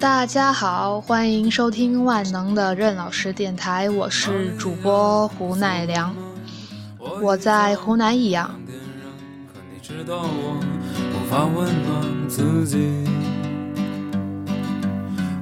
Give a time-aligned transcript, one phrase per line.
[0.00, 6.10] 大家好，欢迎收听万能的任老师电台，我是主播胡乃良，
[7.20, 8.50] 我在湖南益阳。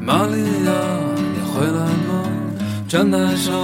[0.00, 0.72] 玛利亚，
[1.14, 2.24] 你回来吗？
[2.88, 3.54] 站台上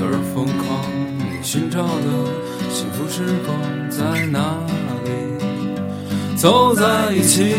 [0.00, 0.80] 有人疯狂，
[1.16, 2.10] 你寻找的
[2.70, 3.56] 幸福时光
[3.88, 4.58] 在哪
[5.04, 6.34] 里？
[6.34, 7.54] 走在一起，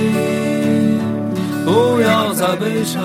[1.66, 3.02] 不要再悲伤。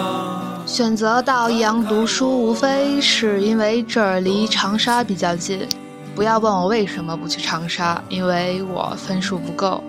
[0.67, 5.67] 选择到益阳读书，无非是因为这儿离长沙比较近。
[6.15, 9.83] 不要问我为什么不去长沙，因为我分数不够。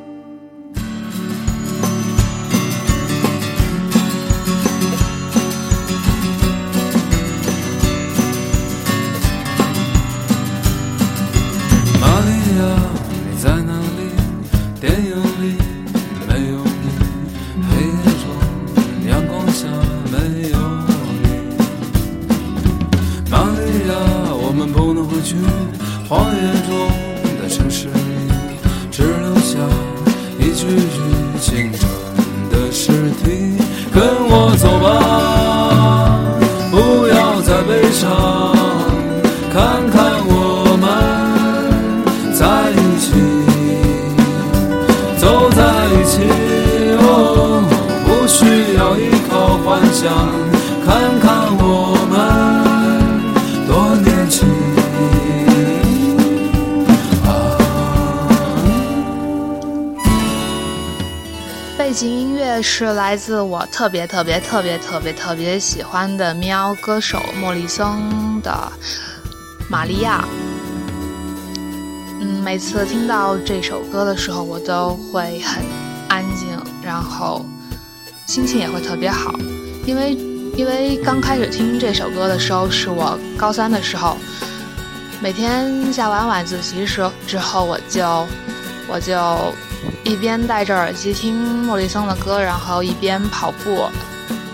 [26.11, 26.75] 荒野中
[27.41, 27.93] 的城市里，
[28.91, 29.57] 只留下
[30.37, 30.99] 一具具
[31.39, 31.89] 清春
[32.49, 32.91] 的尸
[33.23, 33.55] 体。
[33.93, 36.19] 跟我走吧，
[36.69, 38.11] 不要再悲伤，
[39.53, 40.83] 看看我们
[42.35, 43.15] 在一起，
[45.17, 46.27] 走在一起。
[46.99, 47.63] 哦，
[48.03, 50.11] 不需要依靠幻想，
[50.85, 51.40] 看看。
[61.91, 67.85] 背景音乐是来自我特别特别特别特别特别喜欢的喵歌手莫里森
[68.41, 68.71] 的
[69.69, 70.23] 《玛利亚》。
[72.21, 75.65] 嗯，每次听到这首歌的时候，我都会很
[76.07, 77.45] 安静，然后
[78.25, 79.37] 心情也会特别好。
[79.85, 80.13] 因为，
[80.55, 84.15] 因为刚开始听这首歌的时候是我高三的时候，
[85.19, 88.25] 每天下完晚自习时之后，我就
[88.93, 89.55] 我就
[90.03, 93.89] 一边戴着耳机听莫里森的歌，然后一边跑步，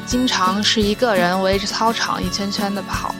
[0.05, 3.15] 经常是一个人围着操场一圈圈的跑。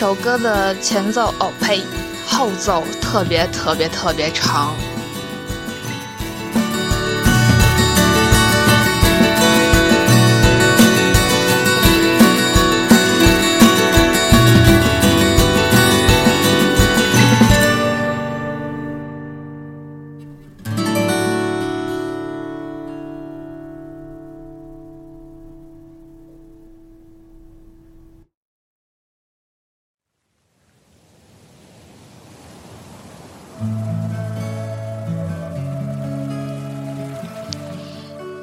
[0.00, 1.84] 首歌的前奏哦呸，
[2.26, 4.74] 后奏特别特别特别长。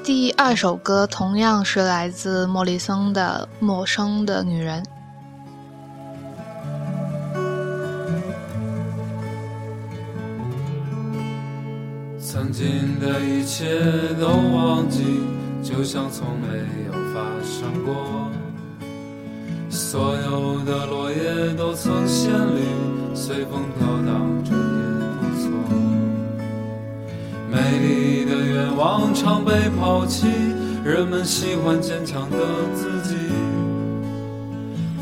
[0.08, 4.82] 第二首歌同样是来自莫里森的《陌生的女人》。
[12.22, 13.82] 曾经的一切
[14.18, 15.04] 都忘记，
[15.62, 18.32] 就像从没有发生过。
[19.70, 22.62] 所有的落叶都曾鲜绿，
[29.20, 30.28] 常被抛弃，
[30.86, 32.38] 人们喜欢坚强的
[32.76, 33.16] 自己。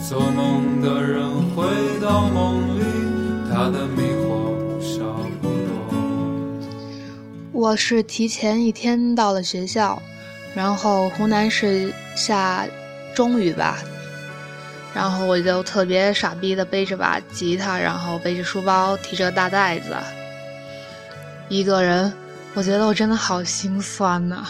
[0.08, 1.66] 做梦的人回
[2.02, 2.84] 到梦里，
[3.52, 5.04] 他的迷惑不少
[5.42, 6.64] 不多。
[7.52, 10.02] 我是提前一天到了学校，
[10.56, 12.66] 然后湖南是下
[13.14, 13.80] 中雨吧，
[14.94, 19.94] 然后我就特别傻逼的背着把吉他，然后背着书包，提着大袋子，
[21.50, 22.14] 一个人。
[22.56, 24.46] 我觉得我真的好心酸呐，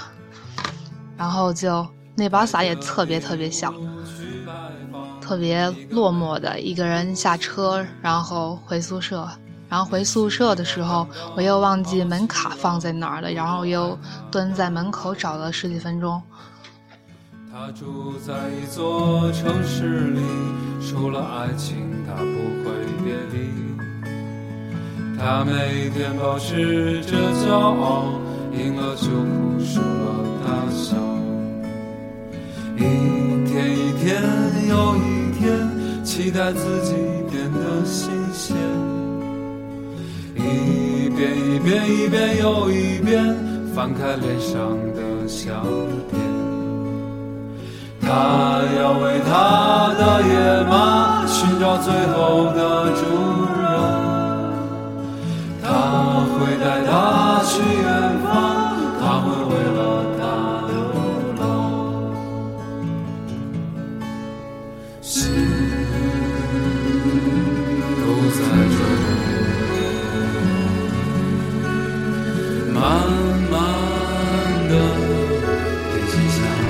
[1.18, 1.86] 然后就
[2.16, 3.74] 那把伞也特别特别小，
[5.20, 9.28] 特别落寞的一个人下车，然后回宿舍，
[9.68, 13.98] 然后回宿舍的时候我又忘记门卡放在哪儿了，然后又
[14.30, 16.22] 蹲在门口找了十几分钟。
[17.52, 20.22] 他住在一座城市里，
[20.80, 23.75] 除了爱情，他不会别离。
[25.18, 28.06] 他每天保持着骄傲，
[28.54, 30.06] 赢了就哭，输了
[30.46, 30.96] 大笑。
[32.78, 32.80] 一
[33.48, 34.22] 天一天
[34.70, 36.94] 又一天，期待自己
[37.32, 38.56] 变得新鲜。
[40.36, 43.36] 一遍一遍一遍又一遍，
[43.74, 45.64] 翻开脸上的相
[46.12, 46.20] 片。
[48.02, 53.02] 他要为他的野马寻找最后的主
[56.96, 57.86] 他去远
[58.24, 58.32] 方，
[59.02, 59.80] 他会为了
[60.18, 60.24] 他
[60.70, 60.74] 流
[61.38, 61.44] 浪。
[65.02, 65.14] 心
[68.00, 68.02] 都
[68.32, 68.38] 在
[68.72, 69.04] 这里，
[72.74, 72.80] 慢
[73.52, 73.54] 慢
[74.70, 74.74] 的
[75.92, 76.64] 平静下来。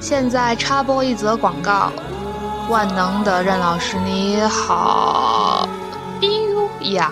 [0.00, 1.92] 现在插播一则广告，
[2.70, 5.63] 万能的任老师你好，
[6.92, 7.10] 呀！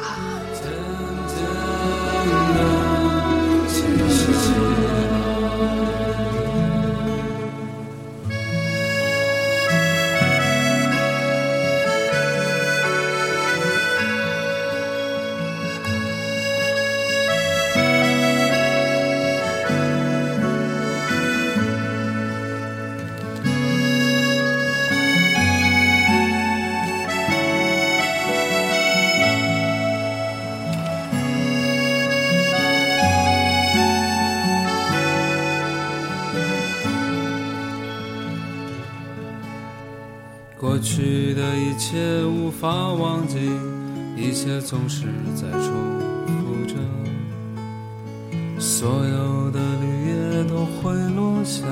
[40.62, 43.50] 过去的一切无法忘记，
[44.16, 45.72] 一切总是在重
[46.28, 46.76] 复着，
[48.60, 51.66] 所有的绿叶都会落下，